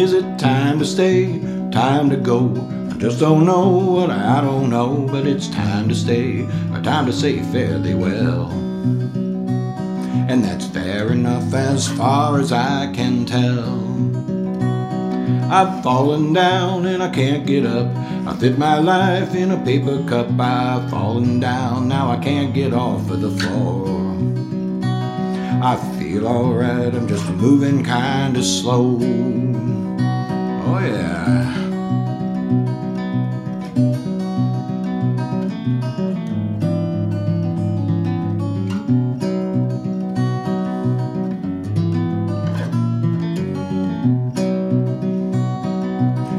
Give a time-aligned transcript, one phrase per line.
[0.00, 1.38] Is it time to stay?
[1.70, 2.48] Time to go?
[2.90, 6.40] I just don't know what I don't know, but it's time to stay,
[6.72, 8.50] or time to say fare thee well.
[10.30, 13.76] And that's fair enough as far as I can tell.
[15.52, 17.94] I've fallen down and I can't get up.
[18.26, 20.30] I fit my life in a paper cup.
[20.40, 23.86] I've fallen down, now I can't get off of the floor.
[25.62, 28.98] I feel alright, I'm just moving kinda slow.
[30.82, 31.56] Oh, yeah.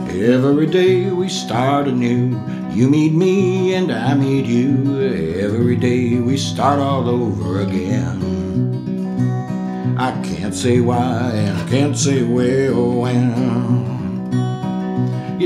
[0.09, 2.35] Every day we start anew.
[2.71, 5.03] You meet me and I meet you.
[5.39, 8.17] Every day we start all over again.
[9.99, 13.50] I can't say why and I can't say where or when.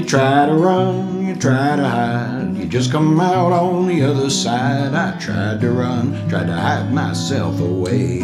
[0.05, 4.29] You try to run, you try to hide, you just come out on the other
[4.29, 4.93] side.
[4.93, 8.21] I tried to run, tried to hide myself away.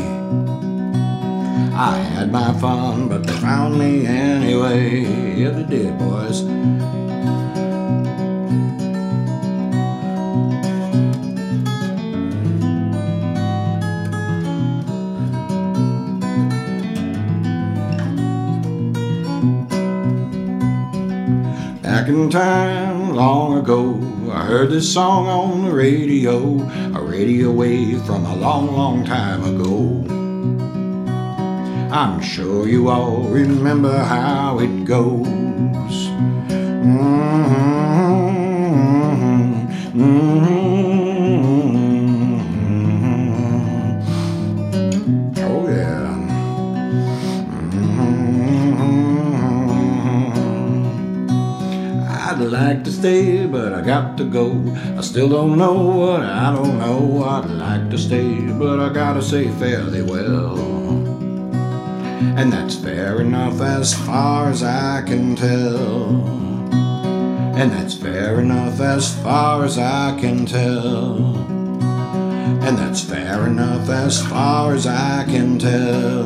[1.74, 5.00] I had my fun, but they found me anyway.
[5.36, 6.44] Yeah, they did, boys.
[21.92, 24.00] Back in time, long ago,
[24.32, 26.62] I heard this song on the radio,
[26.98, 30.06] a radio wave from a long, long time ago.
[31.94, 35.28] I'm sure you all remember how it goes.
[36.48, 37.81] Mm-hmm.
[52.68, 54.46] Like to stay, but I got to go.
[54.98, 57.24] I still don't know what I don't know.
[57.24, 60.60] I'd like to stay, but I gotta say fairly well.
[62.40, 66.22] And that's fair enough as far as I can tell.
[67.60, 71.36] And that's fair enough as far as I can tell.
[72.66, 76.21] And that's fair enough as far as I can tell.